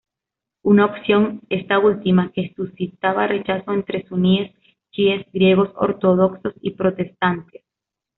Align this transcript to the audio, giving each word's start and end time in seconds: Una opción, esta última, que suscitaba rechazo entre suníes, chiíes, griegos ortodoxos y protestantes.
Una 0.63 0.85
opción, 0.87 1.41
esta 1.49 1.77
última, 1.77 2.31
que 2.31 2.55
suscitaba 2.55 3.27
rechazo 3.27 3.71
entre 3.71 4.03
suníes, 4.07 4.51
chiíes, 4.89 5.27
griegos 5.31 5.69
ortodoxos 5.75 6.55
y 6.59 6.71
protestantes. 6.71 7.61